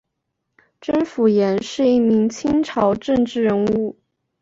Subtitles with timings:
[0.81, 3.99] 甄辅廷是一名清朝政治人物。